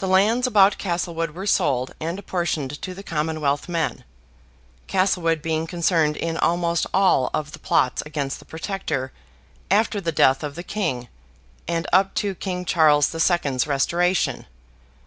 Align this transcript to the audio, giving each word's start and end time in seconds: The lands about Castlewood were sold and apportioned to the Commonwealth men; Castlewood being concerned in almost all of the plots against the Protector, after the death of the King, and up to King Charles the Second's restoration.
The 0.00 0.06
lands 0.06 0.46
about 0.46 0.76
Castlewood 0.76 1.30
were 1.30 1.46
sold 1.46 1.94
and 1.98 2.18
apportioned 2.18 2.78
to 2.82 2.92
the 2.92 3.02
Commonwealth 3.02 3.70
men; 3.70 4.04
Castlewood 4.86 5.40
being 5.40 5.66
concerned 5.66 6.18
in 6.18 6.36
almost 6.36 6.86
all 6.92 7.30
of 7.32 7.52
the 7.52 7.58
plots 7.58 8.02
against 8.04 8.38
the 8.38 8.44
Protector, 8.44 9.12
after 9.70 9.98
the 9.98 10.12
death 10.12 10.44
of 10.44 10.56
the 10.56 10.62
King, 10.62 11.08
and 11.66 11.86
up 11.90 12.12
to 12.16 12.34
King 12.34 12.66
Charles 12.66 13.08
the 13.08 13.18
Second's 13.18 13.66
restoration. 13.66 14.44